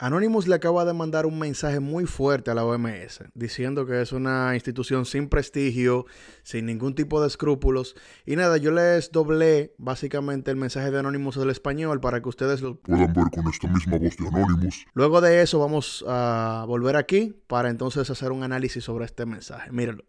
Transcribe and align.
Anonymous 0.00 0.46
le 0.46 0.54
acaba 0.54 0.84
de 0.84 0.92
mandar 0.92 1.26
un 1.26 1.40
mensaje 1.40 1.80
muy 1.80 2.06
fuerte 2.06 2.52
a 2.52 2.54
la 2.54 2.64
OMS, 2.64 3.24
diciendo 3.34 3.84
que 3.84 4.00
es 4.00 4.12
una 4.12 4.54
institución 4.54 5.04
sin 5.04 5.28
prestigio, 5.28 6.06
sin 6.44 6.66
ningún 6.66 6.94
tipo 6.94 7.20
de 7.20 7.26
escrúpulos. 7.26 7.96
Y 8.24 8.36
nada, 8.36 8.58
yo 8.58 8.70
les 8.70 9.10
doblé 9.10 9.74
básicamente 9.76 10.52
el 10.52 10.56
mensaje 10.56 10.92
de 10.92 11.00
Anonymous 11.00 11.34
del 11.34 11.50
español 11.50 12.00
para 12.00 12.22
que 12.22 12.28
ustedes 12.28 12.60
lo 12.60 12.76
puedan 12.76 13.12
ver 13.12 13.24
con 13.34 13.48
esta 13.48 13.66
misma 13.66 13.98
voz 13.98 14.16
de 14.16 14.28
Anonymous. 14.28 14.86
Luego 14.94 15.20
de 15.20 15.42
eso 15.42 15.58
vamos 15.58 16.04
a 16.06 16.64
volver 16.68 16.94
aquí 16.94 17.34
para 17.48 17.68
entonces 17.68 18.08
hacer 18.08 18.30
un 18.30 18.44
análisis 18.44 18.84
sobre 18.84 19.04
este 19.04 19.26
mensaje. 19.26 19.72
Mírenlo. 19.72 20.04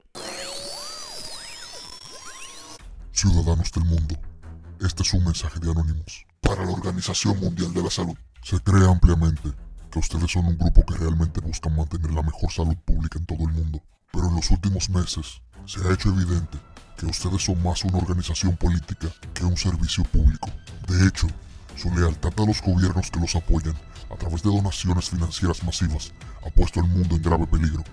Ciudadanos 3.11 3.71
del 3.71 3.85
mundo, 3.85 4.15
este 4.85 5.01
es 5.01 5.13
un 5.15 5.23
mensaje 5.23 5.59
de 5.59 5.71
Anonymous 5.71 6.27
para 6.41 6.63
la 6.63 6.73
Organización 6.73 7.39
Mundial 7.39 7.73
de 7.73 7.81
la 7.81 7.89
Salud. 7.89 8.15
Se 8.43 8.59
cree 8.59 8.87
ampliamente 8.87 9.49
que 9.89 9.99
ustedes 9.99 10.31
son 10.31 10.45
un 10.45 10.57
grupo 10.57 10.85
que 10.85 10.97
realmente 10.97 11.41
busca 11.41 11.69
mantener 11.69 12.11
la 12.11 12.21
mejor 12.21 12.51
salud 12.51 12.75
pública 12.85 13.17
en 13.19 13.25
todo 13.25 13.43
el 13.43 13.53
mundo. 13.53 13.81
Pero 14.11 14.27
en 14.27 14.35
los 14.35 14.49
últimos 14.51 14.89
meses 14.89 15.41
se 15.65 15.79
ha 15.87 15.93
hecho 15.93 16.09
evidente 16.09 16.57
que 16.97 17.05
ustedes 17.05 17.43
son 17.43 17.61
más 17.63 17.83
una 17.83 17.97
organización 17.97 18.55
política 18.57 19.07
que 19.33 19.45
un 19.45 19.57
servicio 19.57 20.03
público. 20.05 20.49
De 20.87 21.07
hecho, 21.07 21.27
su 21.75 21.93
lealtad 21.93 22.33
a 22.37 22.45
los 22.45 22.61
gobiernos 22.61 23.09
que 23.09 23.19
los 23.19 23.35
apoyan 23.35 23.75
a 24.11 24.15
través 24.15 24.43
de 24.43 24.49
donaciones 24.49 25.09
financieras 25.09 25.63
masivas 25.63 26.11
ha 26.45 26.49
puesto 26.49 26.79
al 26.79 26.87
mundo 26.87 27.15
en 27.15 27.21
grave 27.21 27.47
peligro. 27.47 27.83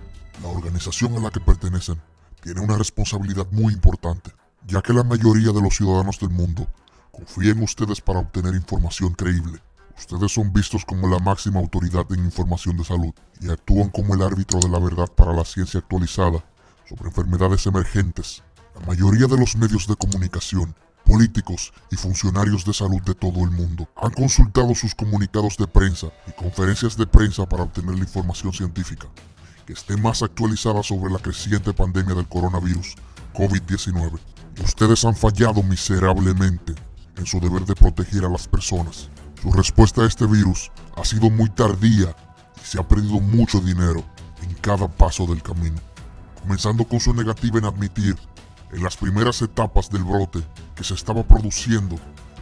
La 0.41 0.49
organización 0.49 1.15
a 1.15 1.19
la 1.19 1.31
que 1.31 1.39
pertenecen 1.39 2.01
tiene 2.41 2.61
una 2.61 2.77
responsabilidad 2.77 3.47
muy 3.51 3.73
importante, 3.73 4.31
ya 4.65 4.81
que 4.81 4.93
la 4.93 5.03
mayoría 5.03 5.51
de 5.51 5.61
los 5.61 5.75
ciudadanos 5.75 6.19
del 6.19 6.29
mundo 6.29 6.67
confían 7.11 7.57
en 7.57 7.63
ustedes 7.63 8.01
para 8.01 8.19
obtener 8.19 8.53
información 8.55 9.13
creíble 9.13 9.61
Ustedes 9.97 10.31
son 10.31 10.53
vistos 10.53 10.85
como 10.85 11.07
la 11.07 11.17
máxima 11.19 11.59
autoridad 11.59 12.05
en 12.11 12.23
información 12.23 12.77
de 12.77 12.83
salud 12.83 13.13
y 13.41 13.49
actúan 13.49 13.89
como 13.89 14.13
el 14.13 14.21
árbitro 14.21 14.59
de 14.59 14.69
la 14.69 14.79
verdad 14.79 15.07
para 15.07 15.33
la 15.33 15.43
ciencia 15.43 15.79
actualizada 15.79 16.45
sobre 16.87 17.09
enfermedades 17.09 17.65
emergentes. 17.65 18.43
La 18.79 18.85
mayoría 18.85 19.25
de 19.25 19.37
los 19.37 19.55
medios 19.57 19.87
de 19.87 19.95
comunicación, 19.95 20.75
políticos 21.03 21.73
y 21.91 21.95
funcionarios 21.95 22.63
de 22.63 22.73
salud 22.73 23.01
de 23.01 23.15
todo 23.15 23.43
el 23.43 23.49
mundo 23.49 23.89
han 23.95 24.11
consultado 24.11 24.75
sus 24.75 24.93
comunicados 24.93 25.57
de 25.57 25.67
prensa 25.67 26.07
y 26.27 26.31
conferencias 26.31 26.95
de 26.95 27.07
prensa 27.07 27.49
para 27.49 27.63
obtener 27.63 27.95
la 27.95 28.01
información 28.01 28.53
científica 28.53 29.07
que 29.65 29.73
esté 29.73 29.97
más 29.97 30.21
actualizada 30.21 30.83
sobre 30.83 31.11
la 31.11 31.19
creciente 31.19 31.73
pandemia 31.73 32.13
del 32.13 32.27
coronavirus 32.27 32.95
COVID-19. 33.33 34.19
Y 34.57 34.61
ustedes 34.61 35.03
han 35.03 35.15
fallado 35.15 35.63
miserablemente 35.63 36.75
en 37.17 37.25
su 37.25 37.39
deber 37.39 37.65
de 37.65 37.75
proteger 37.75 38.23
a 38.23 38.29
las 38.29 38.47
personas 38.47 39.09
su 39.41 39.51
respuesta 39.51 40.01
a 40.01 40.07
este 40.07 40.25
virus 40.25 40.71
ha 40.95 41.05
sido 41.05 41.29
muy 41.29 41.49
tardía 41.49 42.15
y 42.55 42.65
se 42.65 42.79
ha 42.79 42.87
perdido 42.87 43.19
mucho 43.19 43.59
dinero 43.59 44.03
en 44.41 44.53
cada 44.55 44.87
paso 44.87 45.25
del 45.25 45.43
camino, 45.43 45.79
comenzando 46.41 46.85
con 46.85 46.99
su 46.99 47.13
negativa 47.13 47.59
en 47.59 47.65
admitir 47.65 48.17
en 48.71 48.83
las 48.83 48.97
primeras 48.97 49.41
etapas 49.41 49.89
del 49.89 50.03
brote 50.03 50.43
que 50.75 50.83
se 50.83 50.93
estaba 50.93 51.23
produciendo 51.23 51.95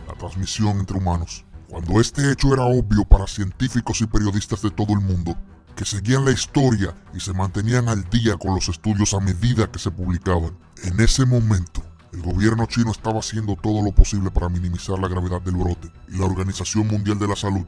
la 0.08 0.14
transmisión 0.14 0.80
entre 0.80 0.98
humanos, 0.98 1.46
cuando 1.68 2.00
este 2.00 2.32
hecho 2.32 2.54
era 2.54 2.64
obvio 2.64 3.06
para 3.06 3.28
científicos 3.28 4.02
y 4.02 4.08
periodistas 4.08 4.62
de 4.62 4.72
todo 4.72 4.94
el 4.94 5.02
mundo, 5.02 5.38
que 5.76 5.86
seguían 5.86 6.24
la 6.24 6.32
historia 6.32 6.96
y 7.14 7.20
se 7.20 7.34
mantenían 7.34 7.90
al 7.90 8.10
día 8.10 8.38
con 8.38 8.56
los 8.56 8.70
estudios 8.70 9.14
a 9.14 9.20
medida 9.20 9.70
que 9.70 9.80
se 9.80 9.92
publicaban. 9.92 10.58
En 10.84 11.00
ese 11.02 11.26
momento, 11.26 11.84
el 12.16 12.22
gobierno 12.22 12.66
chino 12.66 12.92
estaba 12.92 13.20
haciendo 13.20 13.58
todo 13.58 13.84
lo 13.84 13.92
posible 13.92 14.32
para 14.32 14.48
minimizar 14.48 14.98
la 14.98 15.10
gravedad 15.10 15.42
del 15.42 15.56
brote 15.56 15.92
y 16.08 16.18
la 16.18 16.26
Organización 16.26 16.88
Mundial 16.88 17.20
de 17.20 17.28
la 17.28 17.36
Salud 17.36 17.66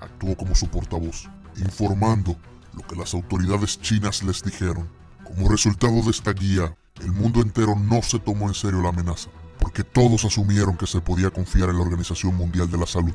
actuó 0.00 0.36
como 0.36 0.54
su 0.54 0.68
portavoz, 0.68 1.28
informando 1.56 2.36
lo 2.72 2.86
que 2.86 2.94
las 2.94 3.14
autoridades 3.14 3.80
chinas 3.80 4.22
les 4.22 4.44
dijeron. 4.44 4.88
Como 5.24 5.48
resultado 5.48 6.02
de 6.02 6.10
esta 6.10 6.32
guía, 6.32 6.72
el 7.00 7.10
mundo 7.10 7.40
entero 7.40 7.74
no 7.74 8.00
se 8.02 8.20
tomó 8.20 8.46
en 8.46 8.54
serio 8.54 8.80
la 8.80 8.90
amenaza, 8.90 9.28
porque 9.58 9.82
todos 9.82 10.24
asumieron 10.24 10.76
que 10.76 10.86
se 10.86 11.00
podía 11.00 11.30
confiar 11.30 11.68
en 11.68 11.76
la 11.76 11.82
Organización 11.82 12.36
Mundial 12.36 12.70
de 12.70 12.78
la 12.78 12.86
Salud. 12.86 13.14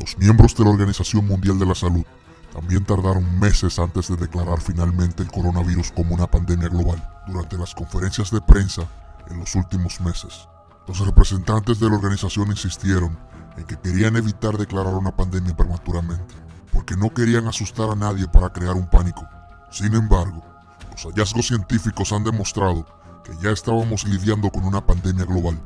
Los 0.00 0.18
miembros 0.18 0.56
de 0.56 0.64
la 0.64 0.70
Organización 0.70 1.24
Mundial 1.24 1.56
de 1.56 1.66
la 1.66 1.74
Salud 1.76 2.04
también 2.52 2.84
tardaron 2.84 3.38
meses 3.38 3.78
antes 3.78 4.08
de 4.08 4.16
declarar 4.16 4.60
finalmente 4.60 5.22
el 5.22 5.30
coronavirus 5.30 5.92
como 5.92 6.16
una 6.16 6.26
pandemia 6.26 6.68
global. 6.68 7.00
Durante 7.28 7.56
las 7.56 7.76
conferencias 7.76 8.32
de 8.32 8.40
prensa, 8.40 8.82
en 9.30 9.38
los 9.38 9.54
últimos 9.54 10.00
meses. 10.00 10.48
Los 10.86 10.98
representantes 11.06 11.78
de 11.78 11.88
la 11.88 11.96
organización 11.96 12.48
insistieron 12.48 13.16
en 13.56 13.64
que 13.64 13.78
querían 13.78 14.16
evitar 14.16 14.56
declarar 14.56 14.94
una 14.94 15.14
pandemia 15.14 15.56
prematuramente, 15.56 16.34
porque 16.72 16.96
no 16.96 17.12
querían 17.12 17.46
asustar 17.46 17.90
a 17.90 17.94
nadie 17.94 18.26
para 18.28 18.52
crear 18.52 18.74
un 18.74 18.88
pánico. 18.88 19.26
Sin 19.70 19.94
embargo, 19.94 20.42
los 20.90 21.04
hallazgos 21.04 21.46
científicos 21.46 22.12
han 22.12 22.24
demostrado 22.24 22.86
que 23.24 23.32
ya 23.42 23.50
estábamos 23.50 24.04
lidiando 24.04 24.50
con 24.50 24.64
una 24.64 24.84
pandemia 24.84 25.24
global, 25.24 25.60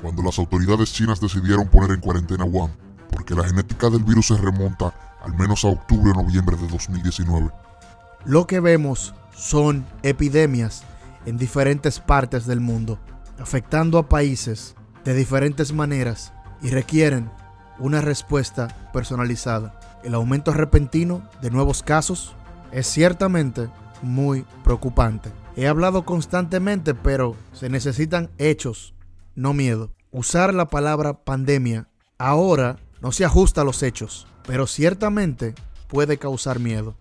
cuando 0.00 0.22
las 0.22 0.38
autoridades 0.38 0.92
chinas 0.92 1.20
decidieron 1.20 1.68
poner 1.68 1.90
en 1.90 2.00
cuarentena 2.00 2.44
Wuhan, 2.44 2.72
porque 3.10 3.34
la 3.34 3.44
genética 3.44 3.90
del 3.90 4.04
virus 4.04 4.28
se 4.28 4.36
remonta 4.36 4.94
al 5.22 5.34
menos 5.34 5.64
a 5.64 5.68
octubre 5.68 6.12
o 6.12 6.22
noviembre 6.22 6.56
de 6.56 6.66
2019. 6.68 7.50
Lo 8.24 8.46
que 8.46 8.60
vemos 8.60 9.14
son 9.34 9.84
epidemias 10.02 10.84
en 11.26 11.36
diferentes 11.36 12.00
partes 12.00 12.46
del 12.46 12.60
mundo, 12.60 12.98
afectando 13.38 13.98
a 13.98 14.08
países 14.08 14.74
de 15.04 15.14
diferentes 15.14 15.72
maneras 15.72 16.32
y 16.62 16.70
requieren 16.70 17.30
una 17.78 18.00
respuesta 18.00 18.68
personalizada. 18.92 19.78
El 20.04 20.14
aumento 20.14 20.52
repentino 20.52 21.22
de 21.42 21.50
nuevos 21.50 21.82
casos 21.82 22.34
es 22.72 22.86
ciertamente 22.86 23.68
muy 24.02 24.44
preocupante. 24.64 25.30
He 25.56 25.66
hablado 25.66 26.04
constantemente, 26.04 26.94
pero 26.94 27.36
se 27.52 27.68
necesitan 27.68 28.30
hechos, 28.38 28.94
no 29.34 29.52
miedo. 29.52 29.90
Usar 30.12 30.54
la 30.54 30.68
palabra 30.68 31.24
pandemia 31.24 31.88
ahora 32.18 32.76
no 33.00 33.12
se 33.12 33.24
ajusta 33.24 33.62
a 33.62 33.64
los 33.64 33.82
hechos, 33.82 34.26
pero 34.46 34.66
ciertamente 34.66 35.54
puede 35.88 36.18
causar 36.18 36.58
miedo. 36.58 36.96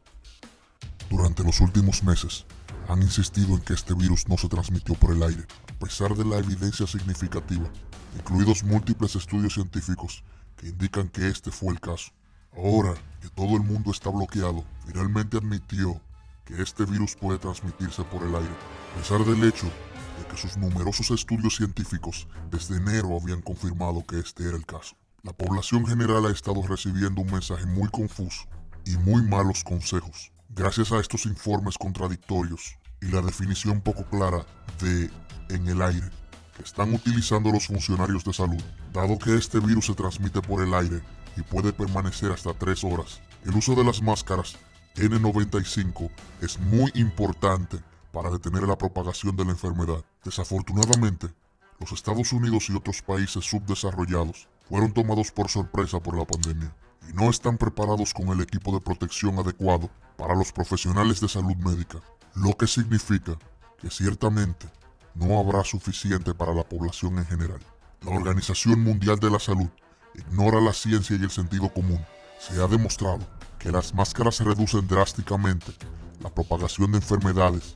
Durante 1.10 1.44
los 1.44 1.60
últimos 1.60 2.04
meses, 2.04 2.46
han 2.88 3.02
insistido 3.02 3.56
en 3.56 3.62
que 3.62 3.74
este 3.74 3.94
virus 3.94 4.28
no 4.28 4.38
se 4.38 4.50
transmitió 4.50 4.96
por 4.96 5.12
el 5.16 5.24
aire, 5.24 5.46
a 5.70 5.80
pesar 5.80 6.16
de 6.16 6.26
la 6.26 6.38
evidencia 6.38 6.88
significativa, 6.88 7.70
incluidos 8.18 8.64
múltiples 8.64 9.16
estudios 9.16 9.54
científicos 9.54 10.24
que 10.58 10.68
indican 10.68 11.08
que 11.10 11.28
este 11.28 11.52
fue 11.52 11.74
el 11.74 11.80
caso. 11.80 12.12
Ahora 12.56 12.94
que 13.22 13.30
todo 13.30 13.56
el 13.56 13.64
mundo 13.64 13.92
está 13.92 14.10
bloqueado, 14.10 14.64
finalmente 14.86 15.38
admitió 15.38 16.02
que 16.46 16.62
este 16.62 16.86
virus 16.86 17.16
puede 17.16 17.38
transmitirse 17.38 18.04
por 18.04 18.24
el 18.24 18.36
aire, 18.36 18.56
a 18.94 18.98
pesar 18.98 19.24
del 19.24 19.44
hecho 19.48 19.68
de 19.68 20.26
que 20.28 20.38
sus 20.38 20.58
numerosos 20.58 21.12
estudios 21.12 21.56
científicos 21.56 22.28
desde 22.50 22.78
enero 22.78 23.18
habían 23.22 23.42
confirmado 23.42 24.04
que 24.06 24.20
este 24.20 24.48
era 24.48 24.58
el 24.58 24.66
caso. 24.66 24.96
La 25.22 25.34
población 25.34 25.86
general 25.86 26.26
ha 26.26 26.32
estado 26.32 26.62
recibiendo 26.66 27.22
un 27.22 27.32
mensaje 27.32 27.66
muy 27.66 27.90
confuso 27.90 28.46
y 28.86 28.98
muy 28.98 29.22
malos 29.22 29.64
consejos. 29.64 30.32
Gracias 30.56 30.92
a 30.92 31.00
estos 31.00 31.28
informes 31.28 31.78
contradictorios, 31.78 32.76
y 33.02 33.06
la 33.06 33.22
definición 33.22 33.82
poco 33.82 34.04
clara 34.06 34.44
de 34.82 35.10
en 35.50 35.68
el 35.68 35.80
aire 35.80 36.10
que 36.58 36.64
están 36.64 36.92
utilizando 36.92 37.52
los 37.52 37.68
funcionarios 37.68 38.24
de 38.24 38.34
salud, 38.34 38.62
dado 38.92 39.20
que 39.20 39.36
este 39.36 39.60
virus 39.60 39.86
se 39.86 39.94
transmite 39.94 40.42
por 40.42 40.64
el 40.64 40.74
aire 40.74 41.02
y 41.38 41.44
puede 41.44 41.72
permanecer 41.72 42.32
hasta 42.32 42.56
tres 42.56 42.84
horas. 42.84 43.22
El 43.46 43.56
uso 43.56 43.76
de 43.76 43.84
las 43.84 44.02
máscaras 44.02 44.58
N95 44.96 46.10
es 46.42 46.60
muy 46.60 46.92
importante 46.96 47.78
para 48.12 48.32
detener 48.32 48.64
la 48.64 48.78
propagación 48.78 49.36
de 49.36 49.46
la 49.46 49.52
enfermedad. 49.52 50.04
Desafortunadamente, 50.26 51.28
los 51.80 51.92
Estados 51.92 52.34
Unidos 52.34 52.70
y 52.70 52.76
otros 52.76 53.04
países 53.04 53.46
subdesarrollados 53.46 54.48
fueron 54.68 54.94
tomados 54.94 55.32
por 55.32 55.48
sorpresa 55.48 56.00
por 56.00 56.18
la 56.18 56.26
pandemia 56.26 56.74
y 57.08 57.14
no 57.14 57.30
están 57.30 57.58
preparados 57.58 58.14
con 58.14 58.30
el 58.30 58.42
equipo 58.42 58.72
de 58.72 58.82
protección 58.82 59.38
adecuado 59.40 59.90
para 60.18 60.36
los 60.36 60.52
profesionales 60.52 61.22
de 61.22 61.30
salud 61.30 61.56
médica 61.56 62.00
lo 62.36 62.56
que 62.56 62.68
significa 62.68 63.38
que 63.80 63.90
ciertamente 63.90 64.68
no 65.16 65.40
habrá 65.40 65.64
suficiente 65.64 66.34
para 66.34 66.54
la 66.54 66.64
población 66.64 67.18
en 67.18 67.26
general. 67.26 67.60
La 68.02 68.12
Organización 68.12 68.82
Mundial 68.82 69.20
de 69.20 69.30
la 69.30 69.40
Salud 69.40 69.68
ignora 70.16 70.62
la 70.62 70.74
ciencia 70.74 71.18
y 71.18 71.24
el 71.24 71.32
sentido 71.32 71.70
común. 71.70 72.00
Se 72.40 72.62
ha 72.62 72.68
demostrado 72.68 73.20
que 73.58 73.72
las 73.72 73.94
máscaras 73.94 74.40
reducen 74.40 74.88
drásticamente 74.88 75.74
la 76.22 76.30
propagación 76.30 76.92
de 76.92 77.00
enfermedades 77.00 77.76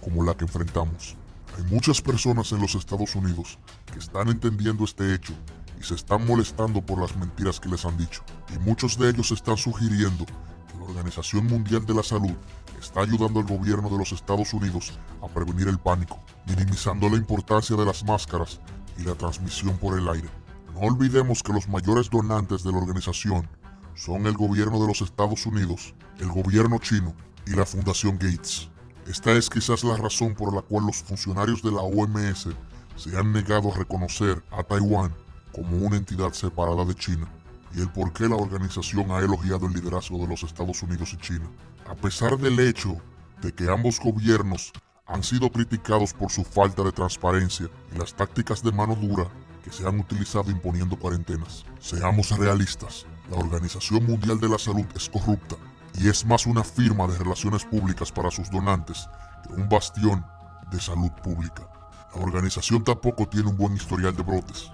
como 0.00 0.22
la 0.22 0.36
que 0.36 0.44
enfrentamos. 0.44 1.16
Hay 1.56 1.64
muchas 1.64 2.00
personas 2.00 2.52
en 2.52 2.60
los 2.60 2.74
Estados 2.74 3.14
Unidos 3.16 3.58
que 3.92 3.98
están 3.98 4.28
entendiendo 4.28 4.84
este 4.84 5.14
hecho 5.14 5.32
y 5.78 5.82
se 5.82 5.94
están 5.94 6.26
molestando 6.26 6.80
por 6.80 7.00
las 7.00 7.16
mentiras 7.16 7.60
que 7.60 7.68
les 7.68 7.84
han 7.84 7.96
dicho. 7.96 8.22
Y 8.54 8.58
muchos 8.58 8.98
de 8.98 9.10
ellos 9.10 9.30
están 9.30 9.56
sugiriendo 9.56 10.24
que 10.24 10.78
la 10.78 10.84
Organización 10.84 11.46
Mundial 11.46 11.84
de 11.84 11.94
la 11.94 12.02
Salud 12.02 12.34
está 12.80 13.00
ayudando 13.00 13.40
al 13.40 13.46
gobierno 13.46 13.88
de 13.88 13.98
los 13.98 14.12
Estados 14.12 14.52
Unidos 14.52 14.92
a 15.22 15.28
prevenir 15.28 15.68
el 15.68 15.78
pánico, 15.78 16.18
minimizando 16.46 17.08
la 17.08 17.16
importancia 17.16 17.76
de 17.76 17.84
las 17.84 18.04
máscaras 18.04 18.60
y 18.98 19.02
la 19.02 19.14
transmisión 19.14 19.76
por 19.78 19.98
el 19.98 20.08
aire. 20.08 20.28
No 20.74 20.80
olvidemos 20.80 21.42
que 21.42 21.52
los 21.52 21.68
mayores 21.68 22.10
donantes 22.10 22.62
de 22.62 22.72
la 22.72 22.78
organización 22.78 23.48
son 23.94 24.26
el 24.26 24.34
gobierno 24.34 24.80
de 24.80 24.88
los 24.88 25.00
Estados 25.00 25.46
Unidos, 25.46 25.94
el 26.18 26.28
gobierno 26.28 26.78
chino 26.78 27.14
y 27.46 27.50
la 27.52 27.64
Fundación 27.64 28.18
Gates. 28.18 28.68
Esta 29.06 29.32
es 29.32 29.48
quizás 29.48 29.84
la 29.84 29.96
razón 29.96 30.34
por 30.34 30.54
la 30.54 30.62
cual 30.62 30.86
los 30.86 30.96
funcionarios 30.96 31.62
de 31.62 31.70
la 31.70 31.80
OMS 31.80 32.48
se 32.96 33.16
han 33.16 33.32
negado 33.32 33.72
a 33.72 33.76
reconocer 33.76 34.42
a 34.50 34.62
Taiwán 34.64 35.14
como 35.56 35.78
una 35.78 35.96
entidad 35.96 36.34
separada 36.34 36.84
de 36.84 36.94
China 36.94 37.26
y 37.74 37.80
el 37.80 37.88
por 37.88 38.12
qué 38.12 38.28
la 38.28 38.36
organización 38.36 39.10
ha 39.10 39.20
elogiado 39.20 39.66
el 39.66 39.72
liderazgo 39.72 40.18
de 40.18 40.26
los 40.26 40.42
Estados 40.42 40.82
Unidos 40.82 41.14
y 41.14 41.16
China. 41.16 41.50
A 41.88 41.94
pesar 41.94 42.36
del 42.36 42.60
hecho 42.60 42.98
de 43.40 43.54
que 43.54 43.70
ambos 43.70 43.98
gobiernos 43.98 44.70
han 45.06 45.22
sido 45.22 45.50
criticados 45.50 46.12
por 46.12 46.30
su 46.30 46.44
falta 46.44 46.82
de 46.82 46.92
transparencia 46.92 47.70
y 47.94 47.98
las 47.98 48.14
tácticas 48.14 48.62
de 48.62 48.70
mano 48.70 48.94
dura 48.94 49.30
que 49.64 49.72
se 49.72 49.88
han 49.88 49.98
utilizado 49.98 50.50
imponiendo 50.50 50.98
cuarentenas. 50.98 51.64
Seamos 51.80 52.36
realistas, 52.36 53.06
la 53.30 53.38
Organización 53.38 54.04
Mundial 54.04 54.38
de 54.38 54.50
la 54.50 54.58
Salud 54.58 54.84
es 54.94 55.08
corrupta 55.08 55.56
y 55.98 56.08
es 56.08 56.26
más 56.26 56.44
una 56.44 56.64
firma 56.64 57.06
de 57.06 57.16
relaciones 57.16 57.64
públicas 57.64 58.12
para 58.12 58.30
sus 58.30 58.50
donantes 58.50 59.08
que 59.46 59.54
un 59.54 59.70
bastión 59.70 60.22
de 60.70 60.80
salud 60.80 61.10
pública. 61.22 61.66
La 62.14 62.20
organización 62.20 62.84
tampoco 62.84 63.26
tiene 63.26 63.48
un 63.48 63.56
buen 63.56 63.74
historial 63.74 64.14
de 64.14 64.22
brotes 64.22 64.70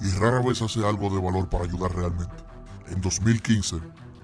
y 0.00 0.10
rara 0.18 0.40
vez 0.40 0.62
hace 0.62 0.86
algo 0.86 1.10
de 1.10 1.20
valor 1.20 1.48
para 1.48 1.64
ayudar 1.64 1.94
realmente. 1.94 2.34
En 2.88 3.00
2015, 3.00 3.76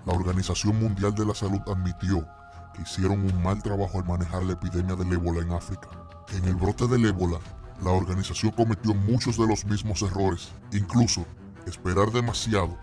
la 0.05 0.13
Organización 0.13 0.81
Mundial 0.81 1.15
de 1.15 1.27
la 1.27 1.35
Salud 1.35 1.61
admitió 1.67 2.27
que 2.75 2.83
hicieron 2.83 3.21
un 3.21 3.43
mal 3.43 3.63
trabajo 3.63 3.99
al 3.99 4.07
manejar 4.07 4.45
la 4.45 4.55
epidemia 4.55 4.97
del 4.97 5.13
ébola 5.13 5.41
en 5.41 5.53
África. 5.53 5.89
En 6.33 6.45
el 6.45 6.55
brote 6.55 6.87
del 6.87 7.07
ébola, 7.07 7.39
la 7.83 7.91
organización 7.91 8.53
cometió 8.53 8.95
muchos 8.95 9.37
de 9.37 9.47
los 9.47 9.65
mismos 9.65 10.03
errores, 10.03 10.51
incluso 10.73 11.25
esperar 11.67 12.11
demasiado 12.11 12.77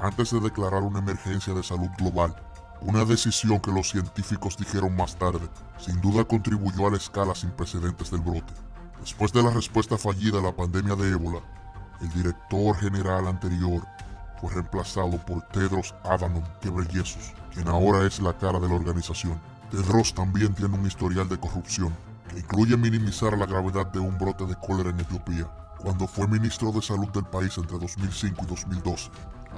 antes 0.00 0.30
de 0.30 0.40
declarar 0.40 0.82
una 0.82 1.00
emergencia 1.00 1.52
de 1.54 1.62
salud 1.62 1.88
global 1.98 2.34
una 2.80 3.04
decisión 3.04 3.58
que 3.60 3.72
los 3.72 3.90
científicos 3.90 4.56
dijeron 4.56 4.94
más 4.94 5.16
tarde, 5.16 5.48
sin 5.78 6.00
duda 6.00 6.24
contribuyó 6.24 6.86
a 6.86 6.90
la 6.90 6.96
escala 6.96 7.34
sin 7.34 7.50
precedentes 7.50 8.10
del 8.10 8.20
brote. 8.20 8.52
Después 9.00 9.32
de 9.32 9.42
la 9.42 9.50
respuesta 9.50 9.98
fallida 9.98 10.38
a 10.38 10.42
la 10.42 10.54
pandemia 10.54 10.94
de 10.94 11.10
ébola, 11.10 11.40
el 12.00 12.08
director 12.10 12.76
general 12.76 13.26
anterior 13.26 13.82
fue 14.40 14.52
reemplazado 14.52 15.18
por 15.26 15.42
Tedros 15.48 15.94
Adhanom 16.04 16.44
Ghebreyesus, 16.62 17.32
quien 17.52 17.68
ahora 17.68 18.06
es 18.06 18.20
la 18.20 18.32
cara 18.32 18.60
de 18.60 18.68
la 18.68 18.74
organización. 18.74 19.40
Tedros 19.70 20.14
también 20.14 20.54
tiene 20.54 20.76
un 20.76 20.86
historial 20.86 21.28
de 21.28 21.38
corrupción, 21.38 21.94
que 22.28 22.38
incluye 22.38 22.76
minimizar 22.76 23.36
la 23.36 23.46
gravedad 23.46 23.86
de 23.86 23.98
un 23.98 24.16
brote 24.16 24.46
de 24.46 24.54
cólera 24.56 24.90
en 24.90 25.00
Etiopía, 25.00 25.46
cuando 25.78 26.06
fue 26.06 26.28
ministro 26.28 26.72
de 26.72 26.82
salud 26.82 27.08
del 27.08 27.24
país 27.24 27.56
entre 27.58 27.78
2005 27.78 28.44
y 28.44 28.46
2012. 28.46 29.10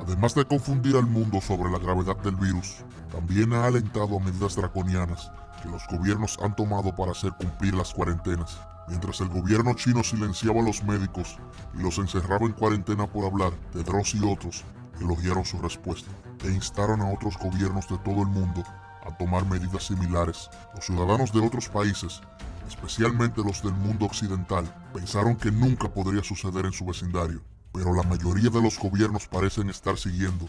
Además 0.07 0.35
de 0.35 0.45
confundir 0.45 0.97
al 0.97 1.07
mundo 1.07 1.41
sobre 1.41 1.71
la 1.71 1.79
gravedad 1.79 2.17
del 2.19 2.37
virus, 2.37 2.77
también 3.13 3.53
ha 3.53 3.67
alentado 3.67 4.17
a 4.17 4.21
medidas 4.21 4.57
draconianas 4.57 5.31
que 5.63 5.69
los 5.69 5.87
gobiernos 5.89 6.39
han 6.43 6.57
tomado 6.57 6.95
para 6.95 7.13
hacer 7.13 7.33
cumplir 7.33 7.75
las 7.75 7.93
cuarentenas. 7.93 8.59
Mientras 8.89 9.21
el 9.21 9.29
gobierno 9.29 9.75
chino 9.75 10.03
silenciaba 10.03 10.61
a 10.61 10.65
los 10.65 10.83
médicos 10.83 11.39
y 11.75 11.83
los 11.83 11.99
encerraba 11.99 12.47
en 12.47 12.53
cuarentena 12.53 13.07
por 13.07 13.25
hablar, 13.25 13.53
Tedros 13.73 14.15
y 14.15 14.25
otros 14.25 14.65
elogiaron 15.01 15.45
su 15.45 15.59
respuesta 15.61 16.11
e 16.45 16.51
instaron 16.51 17.01
a 17.01 17.13
otros 17.13 17.37
gobiernos 17.39 17.89
de 17.89 17.99
todo 17.99 18.23
el 18.23 18.29
mundo 18.29 18.65
a 19.07 19.17
tomar 19.17 19.47
medidas 19.47 19.85
similares. 19.85 20.51
Los 20.75 20.87
ciudadanos 20.87 21.33
de 21.33 21.41
otros 21.41 21.69
países, 21.69 22.21
especialmente 22.69 23.43
los 23.45 23.63
del 23.63 23.75
mundo 23.75 24.07
occidental, 24.07 24.65
pensaron 24.93 25.37
que 25.37 25.51
nunca 25.51 25.89
podría 25.89 26.25
suceder 26.25 26.67
en 26.67 26.73
su 26.73 26.85
vecindario 26.85 27.43
pero 27.73 27.95
la 27.95 28.03
mayoría 28.03 28.51
de 28.51 28.61
los 28.61 28.79
gobiernos 28.79 29.27
parecen 29.27 29.71
estar 29.71 29.97
siguiendo 29.97 30.49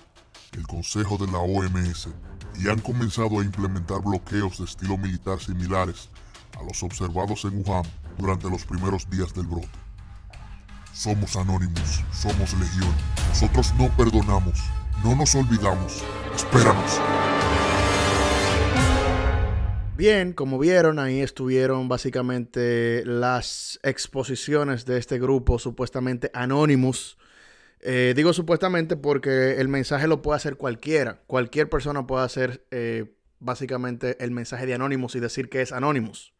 el 0.54 0.66
consejo 0.68 1.18
de 1.18 1.32
la 1.32 1.38
OMS 1.38 2.10
y 2.60 2.68
han 2.68 2.80
comenzado 2.80 3.40
a 3.40 3.44
implementar 3.44 4.02
bloqueos 4.02 4.58
de 4.58 4.66
estilo 4.66 4.98
militar 4.98 5.40
similares 5.40 6.10
a 6.60 6.64
los 6.64 6.84
observados 6.84 7.46
en 7.46 7.64
Wuhan 7.66 7.86
durante 8.18 8.50
los 8.50 8.66
primeros 8.66 9.10
días 9.10 9.34
del 9.34 9.48
brote. 9.48 9.68
Somos 10.94 11.36
anónimos, 11.36 12.04
somos 12.12 12.54
legión. 12.54 12.94
Nosotros 13.30 13.74
no 13.78 13.90
perdonamos, 13.96 14.60
no 15.04 15.16
nos 15.16 15.34
olvidamos. 15.36 16.04
Espéranos. 16.36 17.00
Bien, 20.02 20.34
como 20.34 20.58
vieron, 20.58 20.98
ahí 20.98 21.22
estuvieron 21.22 21.88
básicamente 21.88 23.04
las 23.06 23.80
exposiciones 23.84 24.86
de 24.86 24.98
este 24.98 25.20
grupo 25.20 25.60
supuestamente 25.60 26.32
Anonymous. 26.34 27.18
Eh, 27.82 28.14
digo 28.16 28.34
supuestamente 28.34 28.96
porque 28.96 29.60
el 29.60 29.68
mensaje 29.68 30.08
lo 30.08 30.22
puede 30.22 30.38
hacer 30.38 30.58
cualquiera. 30.58 31.22
Cualquier 31.28 31.70
persona 31.70 32.08
puede 32.08 32.26
hacer 32.26 32.66
eh, 32.72 33.16
básicamente 33.40 34.18
el 34.24 34.32
mensaje 34.32 34.66
de 34.66 34.74
Anonymous 34.74 35.16
y 35.16 35.20
decir 35.20 35.50
que 35.50 35.62
es 35.62 35.72
Anonymous. 35.72 36.34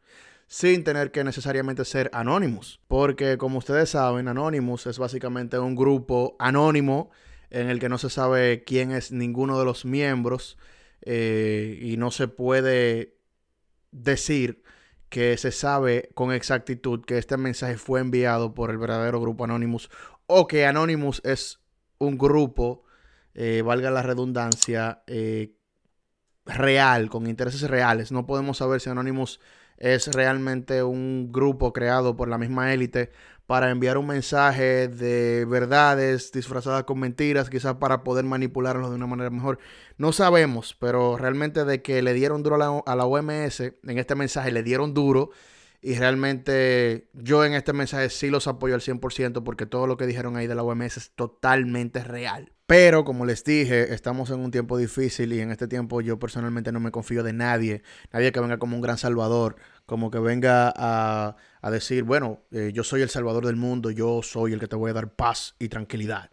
Sin 0.52 0.84
tener 0.84 1.12
que 1.12 1.24
necesariamente 1.24 1.86
ser 1.86 2.10
Anonymous. 2.12 2.82
Porque 2.90 3.38
como 3.38 3.60
ustedes 3.60 3.92
saben, 3.92 4.28
Anonymous 4.28 4.86
es 4.86 5.00
básicamente 5.00 5.58
un 5.58 5.78
grupo 5.78 6.36
anónimo 6.40 7.10
en 7.52 7.70
el 7.70 7.80
que 7.80 7.88
no 7.88 7.98
se 7.98 8.10
sabe 8.10 8.66
quién 8.66 8.92
es 8.92 9.14
ninguno 9.14 9.58
de 9.58 9.64
los 9.64 9.86
miembros. 9.86 10.58
Eh, 11.04 11.80
y 11.82 11.96
no 11.96 12.12
se 12.12 12.28
puede 12.28 13.16
decir 13.92 14.62
que 15.08 15.38
se 15.38 15.54
sabe 15.54 16.10
con 16.16 16.34
exactitud 16.34 17.06
que 17.06 17.18
este 17.18 17.38
mensaje 17.38 17.78
fue 17.78 18.02
enviado 18.02 18.54
por 18.54 18.72
el 18.72 18.78
verdadero 18.78 19.22
grupo 19.22 19.46
Anonymous 19.46 19.90
o 20.28 20.48
que 20.48 20.66
Anonymous 20.66 21.22
es 21.24 21.62
un 21.98 22.18
grupo, 22.18 22.84
eh, 23.36 23.62
valga 23.62 23.90
la 23.90 24.02
redundancia, 24.02 25.02
eh, 25.08 25.56
real, 26.46 27.10
con 27.10 27.26
intereses 27.28 27.62
reales. 27.70 28.12
No 28.12 28.26
podemos 28.26 28.58
saber 28.58 28.82
si 28.82 28.90
Anonymous 28.90 29.40
es 29.82 30.08
realmente 30.10 30.84
un 30.84 31.32
grupo 31.32 31.74
creado 31.74 32.16
por 32.16 32.30
la 32.30 32.38
misma 32.38 32.72
élite 32.72 33.12
para 33.48 33.72
enviar 33.72 33.98
un 33.98 34.06
mensaje 34.06 34.88
de 34.88 35.44
verdades 35.46 36.32
disfrazadas 36.32 36.84
con 36.84 37.00
mentiras, 37.00 37.50
quizás 37.50 37.76
para 37.78 38.04
poder 38.04 38.24
manipularlos 38.24 38.92
de 38.92 38.96
una 38.96 39.08
manera 39.08 39.32
mejor. 39.32 39.58
No 39.98 40.14
sabemos, 40.14 40.78
pero 40.80 41.18
realmente 41.18 41.66
de 41.66 41.82
que 41.82 42.04
le 42.04 42.14
dieron 42.14 42.44
duro 42.44 42.56
a 42.86 42.96
la, 42.96 43.06
OMS, 43.06 43.60
en 43.60 43.98
este 43.98 44.14
mensaje 44.14 44.52
le 44.52 44.62
dieron 44.62 44.94
duro. 44.94 45.32
Y 45.82 45.96
realmente 45.96 47.10
yo 47.14 47.44
en 47.44 47.56
este 47.56 47.74
mensaje 47.74 48.10
sí 48.12 48.30
los 48.30 48.48
apoyo 48.48 48.76
al 48.76 48.82
100% 48.82 49.44
porque 49.44 49.66
todo 49.66 49.88
lo 49.88 49.98
que 49.98 50.06
dijeron 50.06 50.38
ahí 50.38 50.46
de 50.46 50.54
la 50.54 50.62
OMS 50.62 50.98
es 50.98 51.12
totalmente 51.16 52.04
real. 52.04 52.54
Pero 52.72 53.04
como 53.04 53.26
les 53.26 53.44
dije, 53.44 53.94
estamos 53.94 54.30
en 54.30 54.40
un 54.40 54.50
tiempo 54.50 54.78
difícil 54.78 55.34
y 55.34 55.42
en 55.42 55.52
este 55.52 55.68
tiempo 55.68 56.00
yo 56.00 56.18
personalmente 56.20 56.72
no 56.72 56.80
me 56.80 56.90
confío 56.90 57.22
de 57.22 57.34
nadie. 57.34 57.84
Nadie 58.14 58.32
que 58.32 58.40
venga 58.40 58.60
como 58.60 58.78
un 58.78 58.82
gran 58.82 58.98
salvador, 58.98 59.58
como 59.86 60.10
que 60.10 60.20
venga 60.20 60.72
a, 60.74 61.36
decir, 61.70 62.06
bueno, 62.06 62.46
eh, 62.52 62.72
yo 62.74 62.86
soy 62.86 63.02
el 63.02 63.10
salvador 63.10 63.46
del 63.46 63.58
mundo, 63.58 63.92
yo 63.92 64.22
soy 64.24 64.54
el 64.54 64.62
que 64.62 64.70
te 64.70 64.78
voy 64.78 64.92
a 64.92 64.94
dar 64.94 65.14
paz 65.14 65.54
y 65.60 65.68
tranquilidad. 65.68 66.32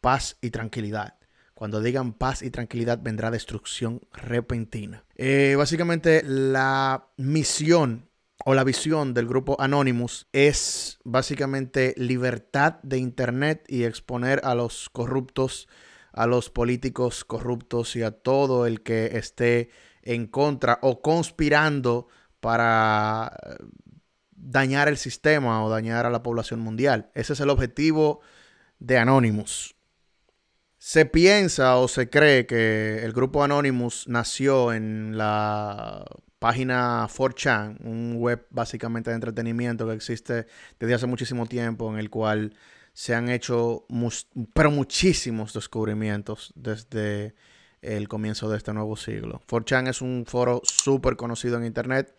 Paz 0.00 0.36
y 0.40 0.50
tranquilidad. 0.50 1.16
Cuando 1.54 1.80
digan 1.80 2.12
paz 2.12 2.42
y 2.42 2.50
tranquilidad 2.50 3.00
vendrá 3.02 3.32
destrucción 3.32 4.00
repentina. 4.12 5.04
Eh, 5.16 5.56
básicamente 5.58 6.22
la 6.24 7.08
misión 7.16 8.08
o 8.44 8.54
la 8.54 8.64
visión 8.64 9.14
del 9.14 9.26
grupo 9.26 9.56
Anonymous 9.58 10.26
es 10.32 10.98
básicamente 11.04 11.94
libertad 11.96 12.76
de 12.82 12.98
Internet 12.98 13.64
y 13.68 13.84
exponer 13.84 14.42
a 14.44 14.54
los 14.54 14.90
corruptos, 14.90 15.66
a 16.12 16.26
los 16.26 16.50
políticos 16.50 17.24
corruptos 17.24 17.96
y 17.96 18.02
a 18.02 18.10
todo 18.10 18.66
el 18.66 18.82
que 18.82 19.16
esté 19.16 19.70
en 20.02 20.26
contra 20.26 20.78
o 20.82 21.00
conspirando 21.00 22.08
para 22.40 23.34
eh, 23.42 23.64
dañar 24.30 24.88
el 24.88 24.98
sistema 24.98 25.64
o 25.64 25.70
dañar 25.70 26.04
a 26.04 26.10
la 26.10 26.22
población 26.22 26.60
mundial. 26.60 27.10
Ese 27.14 27.32
es 27.32 27.40
el 27.40 27.48
objetivo 27.48 28.20
de 28.78 28.98
Anonymous. 28.98 29.74
Se 30.76 31.06
piensa 31.06 31.76
o 31.76 31.88
se 31.88 32.10
cree 32.10 32.44
que 32.44 33.02
el 33.02 33.14
grupo 33.14 33.42
Anonymous 33.42 34.06
nació 34.06 34.74
en 34.74 35.16
la 35.16 36.04
página 36.44 37.08
4chan, 37.08 37.78
un 37.84 38.16
web 38.18 38.46
básicamente 38.50 39.08
de 39.08 39.14
entretenimiento 39.14 39.88
que 39.88 39.94
existe 39.94 40.46
desde 40.78 40.92
hace 40.92 41.06
muchísimo 41.06 41.46
tiempo, 41.46 41.90
en 41.90 41.98
el 41.98 42.10
cual 42.10 42.54
se 42.92 43.14
han 43.14 43.30
hecho 43.30 43.86
pero 44.52 44.70
muchísimos 44.70 45.54
descubrimientos 45.54 46.52
desde 46.54 47.34
el 47.80 48.08
comienzo 48.08 48.50
de 48.50 48.58
este 48.58 48.74
nuevo 48.74 48.94
siglo. 48.98 49.40
4chan 49.48 49.88
es 49.88 50.02
un 50.02 50.26
foro 50.26 50.60
súper 50.64 51.16
conocido 51.16 51.56
en 51.56 51.64
Internet 51.64 52.14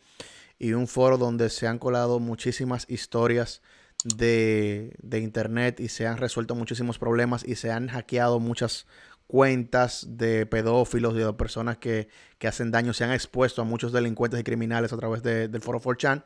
y 0.57 0.73
un 0.73 0.87
foro 0.87 1.19
donde 1.19 1.51
se 1.51 1.67
han 1.67 1.77
colado 1.77 2.19
muchísimas 2.19 2.89
historias 2.89 3.61
de, 4.03 4.97
internet 5.11 5.79
y 5.79 5.89
se 5.89 6.07
han 6.07 6.17
resuelto 6.17 6.55
muchísimos 6.55 6.97
problemas 6.97 7.43
y 7.47 7.55
se 7.55 7.71
han 7.71 7.89
hackeado 7.89 8.39
muchas 8.39 8.87
cuentas 9.27 10.05
de 10.17 10.45
pedófilos 10.45 11.15
y 11.15 11.19
de 11.19 11.33
personas 11.33 11.77
que, 11.77 12.07
hacen 12.45 12.71
daño, 12.71 12.93
se 12.93 13.03
han 13.03 13.11
expuesto 13.11 13.61
a 13.63 13.65
muchos 13.65 13.91
delincuentes 13.91 14.39
y 14.39 14.43
criminales 14.43 14.93
a 14.93 14.97
través 14.97 15.23
del 15.23 15.61
foro 15.61 15.79
4chan. 15.79 16.23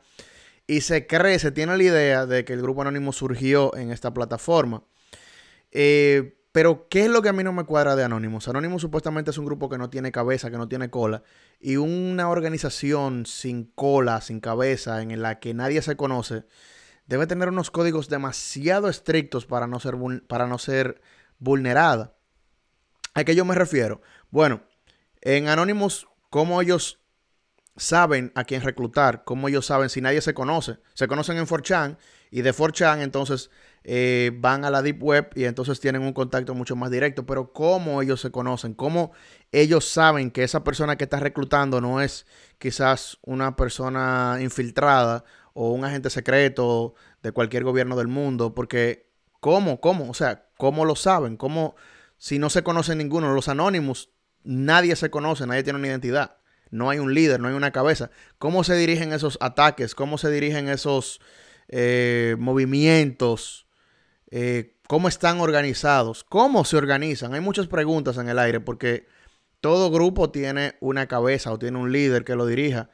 Y 0.66 0.82
se 0.82 1.06
cree, 1.06 1.38
se 1.38 1.50
tiene 1.50 1.76
la 1.76 1.82
idea 1.82 2.26
de 2.26 2.44
que 2.44 2.52
el 2.52 2.62
grupo 2.62 2.82
anónimo 2.82 3.12
surgió 3.12 3.74
en 3.76 3.90
esta 3.90 4.12
plataforma. 4.12 4.84
Eh, 5.72 6.36
Pero, 6.52 6.88
¿qué 6.88 7.04
es 7.04 7.10
lo 7.10 7.22
que 7.22 7.28
a 7.28 7.32
mí 7.32 7.44
no 7.44 7.52
me 7.52 7.64
cuadra 7.64 7.94
de 7.96 8.02
Anonymous? 8.04 8.48
Anonymous 8.48 8.82
supuestamente 8.82 9.30
es 9.30 9.38
un 9.38 9.46
grupo 9.46 9.68
que 9.68 9.78
no 9.78 9.88
tiene 9.88 10.10
cabeza, 10.12 10.50
que 10.50 10.58
no 10.58 10.68
tiene 10.68 10.90
cola. 10.90 11.22
Y 11.60 11.76
una 11.76 12.28
organización 12.28 13.24
sin 13.24 13.64
cola, 13.64 14.20
sin 14.20 14.40
cabeza, 14.40 15.00
en 15.00 15.22
la 15.22 15.38
que 15.38 15.54
nadie 15.54 15.80
se 15.80 15.96
conoce, 15.96 16.44
debe 17.06 17.26
tener 17.26 17.48
unos 17.48 17.70
códigos 17.70 18.08
demasiado 18.08 18.88
estrictos 18.88 19.46
para 19.46 19.66
no 19.66 19.78
ser, 19.80 19.96
para 20.26 20.46
no 20.46 20.58
ser 20.58 21.00
vulnerada. 21.38 22.14
¿A 23.20 23.24
qué 23.24 23.34
yo 23.34 23.44
me 23.44 23.54
refiero? 23.54 24.00
Bueno, 24.30 24.62
en 25.20 25.48
Anonymous, 25.48 26.06
¿cómo 26.30 26.62
ellos 26.62 27.00
saben 27.76 28.32
a 28.34 28.44
quién 28.44 28.62
reclutar? 28.62 29.24
¿Cómo 29.24 29.48
ellos 29.48 29.66
saben 29.66 29.90
si 29.90 30.00
nadie 30.00 30.22
se 30.22 30.32
conoce? 30.32 30.78
Se 30.94 31.06
conocen 31.06 31.36
en 31.36 31.46
4chan 31.46 31.98
y 32.30 32.40
de 32.40 32.54
4chan 32.54 33.00
entonces 33.02 33.50
eh, 33.84 34.32
van 34.34 34.64
a 34.64 34.70
la 34.70 34.80
Deep 34.80 35.02
Web 35.02 35.30
y 35.34 35.44
entonces 35.44 35.80
tienen 35.80 36.02
un 36.02 36.14
contacto 36.14 36.54
mucho 36.54 36.76
más 36.76 36.90
directo. 36.90 37.26
Pero 37.26 37.52
¿cómo 37.52 38.00
ellos 38.00 38.22
se 38.22 38.30
conocen? 38.30 38.72
¿Cómo 38.72 39.12
ellos 39.52 39.86
saben 39.86 40.30
que 40.30 40.42
esa 40.42 40.64
persona 40.64 40.96
que 40.96 41.04
está 41.04 41.20
reclutando 41.20 41.82
no 41.82 42.00
es 42.00 42.26
quizás 42.58 43.18
una 43.20 43.54
persona 43.54 44.38
infiltrada 44.40 45.24
o 45.52 45.72
un 45.72 45.84
agente 45.84 46.08
secreto 46.08 46.94
de 47.22 47.32
cualquier 47.32 47.64
gobierno 47.64 47.96
del 47.96 48.08
mundo? 48.08 48.54
Porque 48.54 49.10
¿cómo? 49.40 49.78
¿Cómo? 49.78 50.08
O 50.08 50.14
sea, 50.14 50.46
¿cómo 50.56 50.86
lo 50.86 50.96
saben? 50.96 51.36
¿Cómo 51.36 51.76
si 52.20 52.38
no 52.38 52.50
se 52.50 52.62
conoce 52.62 52.94
ninguno? 52.94 53.32
Los 53.32 53.48
anónimos, 53.48 54.10
nadie 54.44 54.94
se 54.94 55.10
conoce, 55.10 55.46
nadie 55.46 55.62
tiene 55.62 55.78
una 55.78 55.88
identidad. 55.88 56.36
No 56.70 56.90
hay 56.90 56.98
un 56.98 57.14
líder, 57.14 57.40
no 57.40 57.48
hay 57.48 57.54
una 57.54 57.72
cabeza. 57.72 58.10
¿Cómo 58.38 58.62
se 58.62 58.76
dirigen 58.76 59.14
esos 59.14 59.38
ataques? 59.40 59.94
¿Cómo 59.94 60.18
se 60.18 60.30
dirigen 60.30 60.68
esos 60.68 61.22
eh, 61.68 62.36
movimientos? 62.38 63.66
Eh, 64.30 64.76
cómo 64.86 65.08
están 65.08 65.40
organizados, 65.40 66.22
cómo 66.22 66.66
se 66.66 66.76
organizan. 66.76 67.32
Hay 67.32 67.40
muchas 67.40 67.68
preguntas 67.68 68.18
en 68.18 68.28
el 68.28 68.38
aire 68.38 68.60
porque 68.60 69.06
todo 69.62 69.90
grupo 69.90 70.30
tiene 70.30 70.76
una 70.80 71.06
cabeza 71.06 71.50
o 71.50 71.58
tiene 71.58 71.78
un 71.78 71.90
líder 71.90 72.24
que 72.24 72.36
lo 72.36 72.44
dirija. 72.44 72.90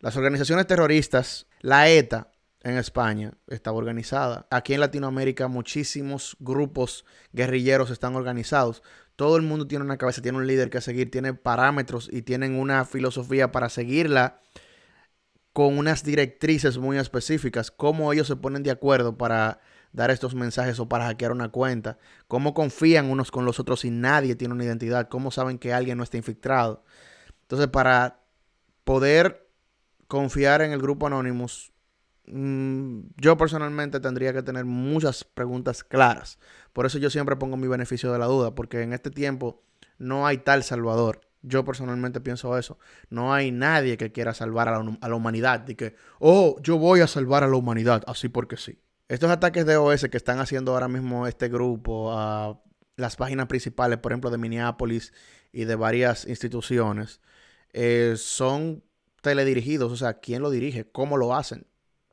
Las 0.00 0.16
organizaciones 0.16 0.66
terroristas, 0.66 1.46
la 1.60 1.88
ETA 1.88 2.32
en 2.62 2.76
España 2.76 3.32
estaba 3.46 3.78
organizada. 3.78 4.46
Aquí 4.50 4.74
en 4.74 4.80
Latinoamérica 4.80 5.48
muchísimos 5.48 6.36
grupos 6.40 7.04
guerrilleros 7.32 7.90
están 7.90 8.16
organizados. 8.16 8.82
Todo 9.14 9.36
el 9.36 9.42
mundo 9.42 9.66
tiene 9.66 9.84
una 9.84 9.98
cabeza, 9.98 10.22
tiene 10.22 10.38
un 10.38 10.46
líder 10.46 10.70
que 10.70 10.80
seguir, 10.80 11.10
tiene 11.10 11.34
parámetros 11.34 12.08
y 12.12 12.22
tienen 12.22 12.58
una 12.58 12.84
filosofía 12.84 13.52
para 13.52 13.68
seguirla 13.68 14.40
con 15.52 15.78
unas 15.78 16.04
directrices 16.04 16.76
muy 16.76 16.98
específicas. 16.98 17.70
Cómo 17.70 18.12
ellos 18.12 18.26
se 18.26 18.36
ponen 18.36 18.62
de 18.62 18.70
acuerdo 18.70 19.16
para 19.16 19.60
dar 19.96 20.10
estos 20.10 20.34
mensajes 20.34 20.78
o 20.78 20.88
para 20.88 21.06
hackear 21.06 21.32
una 21.32 21.48
cuenta? 21.48 21.98
¿Cómo 22.28 22.52
confían 22.52 23.10
unos 23.10 23.30
con 23.30 23.46
los 23.46 23.58
otros 23.58 23.80
si 23.80 23.90
nadie 23.90 24.36
tiene 24.36 24.54
una 24.54 24.64
identidad? 24.64 25.08
¿Cómo 25.08 25.30
saben 25.30 25.58
que 25.58 25.72
alguien 25.72 25.96
no 25.96 26.04
está 26.04 26.18
infiltrado? 26.18 26.84
Entonces, 27.42 27.68
para 27.68 28.20
poder 28.84 29.48
confiar 30.06 30.60
en 30.60 30.72
el 30.72 30.80
grupo 30.80 31.06
Anonymous, 31.06 31.72
yo 32.28 33.36
personalmente 33.36 34.00
tendría 34.00 34.32
que 34.32 34.42
tener 34.42 34.64
muchas 34.64 35.24
preguntas 35.24 35.84
claras. 35.84 36.38
Por 36.72 36.86
eso 36.86 36.98
yo 36.98 37.10
siempre 37.10 37.36
pongo 37.36 37.56
mi 37.56 37.68
beneficio 37.68 38.12
de 38.12 38.18
la 38.18 38.26
duda, 38.26 38.54
porque 38.54 38.82
en 38.82 38.92
este 38.92 39.10
tiempo 39.10 39.62
no 39.98 40.26
hay 40.26 40.38
tal 40.38 40.64
salvador. 40.64 41.20
Yo 41.42 41.64
personalmente 41.64 42.20
pienso 42.20 42.58
eso. 42.58 42.78
No 43.08 43.32
hay 43.32 43.52
nadie 43.52 43.96
que 43.96 44.10
quiera 44.10 44.34
salvar 44.34 44.68
a 44.68 44.82
la, 44.82 45.14
humanidad. 45.14 45.60
De 45.60 45.76
que, 45.76 45.94
oh, 46.18 46.56
yo 46.60 46.78
voy 46.78 47.00
a 47.00 47.06
salvar 47.06 47.44
a 47.44 47.48
la 47.48 47.56
humanidad, 47.56 48.02
así 48.08 48.28
porque 48.28 48.56
sí. 48.56 48.80
Estos 49.08 49.30
ataques 49.30 49.64
de 49.64 49.76
OS 49.76 50.08
que 50.10 50.16
están 50.16 50.40
haciendo 50.40 50.72
ahora 50.72 50.88
mismo 50.88 51.28
este 51.28 51.48
grupo 51.48 52.12
a 52.12 52.60
las 52.96 53.14
páginas 53.14 53.46
principales, 53.46 53.98
por 53.98 54.10
ejemplo, 54.10 54.30
de 54.30 54.38
Minneapolis 54.38 55.12
y 55.52 55.64
de 55.64 55.76
varias 55.76 56.26
instituciones, 56.26 57.20
eh, 57.72 58.14
son 58.16 58.82
teledirigidos. 59.22 59.92
O 59.92 59.96
sea, 59.96 60.14
¿quién 60.14 60.42
lo 60.42 60.50
dirige? 60.50 60.90
¿Cómo 60.90 61.16
lo 61.16 61.36
hacen? 61.36 61.66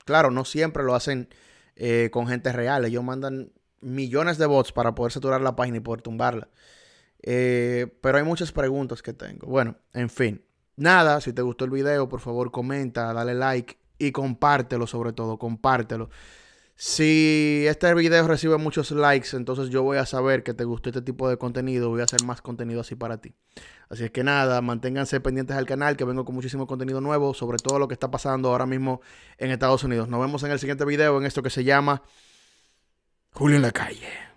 Claro, 0.05 0.31
no 0.31 0.45
siempre 0.45 0.83
lo 0.83 0.95
hacen 0.95 1.29
eh, 1.75 2.09
con 2.11 2.27
gente 2.27 2.51
real. 2.51 2.85
Ellos 2.85 3.03
mandan 3.03 3.51
millones 3.81 4.37
de 4.37 4.45
bots 4.45 4.71
para 4.71 4.95
poder 4.95 5.11
saturar 5.11 5.41
la 5.41 5.55
página 5.55 5.77
y 5.77 5.81
poder 5.81 6.01
tumbarla. 6.01 6.49
Eh, 7.21 7.87
pero 8.01 8.17
hay 8.17 8.23
muchas 8.23 8.51
preguntas 8.51 9.01
que 9.01 9.13
tengo. 9.13 9.47
Bueno, 9.47 9.75
en 9.93 10.09
fin. 10.09 10.43
Nada, 10.75 11.21
si 11.21 11.33
te 11.33 11.41
gustó 11.41 11.65
el 11.65 11.71
video, 11.71 12.09
por 12.09 12.19
favor 12.19 12.51
comenta, 12.51 13.13
dale 13.13 13.35
like 13.35 13.77
y 13.97 14.11
compártelo 14.11 14.87
sobre 14.87 15.13
todo, 15.13 15.37
compártelo. 15.37 16.09
Si 16.75 17.65
este 17.67 17.93
video 17.93 18.27
recibe 18.27 18.57
muchos 18.57 18.91
likes, 18.91 19.35
entonces 19.37 19.69
yo 19.69 19.83
voy 19.83 19.97
a 19.97 20.05
saber 20.05 20.43
que 20.43 20.53
te 20.53 20.63
gustó 20.63 20.89
este 20.89 21.01
tipo 21.01 21.29
de 21.29 21.37
contenido. 21.37 21.89
Voy 21.89 22.01
a 22.01 22.05
hacer 22.05 22.23
más 22.23 22.41
contenido 22.41 22.81
así 22.81 22.95
para 22.95 23.17
ti. 23.19 23.35
Así 23.89 24.05
es 24.05 24.11
que 24.11 24.23
nada, 24.23 24.59
manténganse 24.61 25.19
pendientes 25.19 25.55
al 25.55 25.65
canal 25.65 25.95
que 25.95 26.03
vengo 26.03 26.25
con 26.25 26.33
muchísimo 26.33 26.65
contenido 26.65 26.99
nuevo 26.99 27.33
sobre 27.33 27.59
todo 27.59 27.77
lo 27.77 27.87
que 27.87 27.93
está 27.93 28.09
pasando 28.09 28.49
ahora 28.49 28.65
mismo 28.65 29.01
en 29.37 29.51
Estados 29.51 29.83
Unidos. 29.83 30.09
Nos 30.09 30.19
vemos 30.19 30.43
en 30.43 30.51
el 30.51 30.59
siguiente 30.59 30.83
video 30.83 31.17
en 31.19 31.25
esto 31.25 31.43
que 31.43 31.51
se 31.51 31.63
llama 31.63 32.01
Julio 33.31 33.57
en 33.57 33.61
la 33.61 33.71
calle. 33.71 34.32